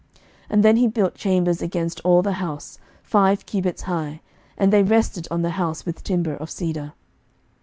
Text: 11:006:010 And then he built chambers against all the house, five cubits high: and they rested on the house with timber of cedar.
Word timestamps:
11:006:010 0.15 0.21
And 0.49 0.63
then 0.63 0.77
he 0.77 0.87
built 0.87 1.13
chambers 1.13 1.61
against 1.61 2.01
all 2.03 2.23
the 2.23 2.31
house, 2.41 2.79
five 3.03 3.45
cubits 3.45 3.83
high: 3.83 4.19
and 4.57 4.73
they 4.73 4.81
rested 4.81 5.27
on 5.29 5.43
the 5.43 5.51
house 5.61 5.85
with 5.85 6.03
timber 6.03 6.33
of 6.33 6.49
cedar. 6.49 6.93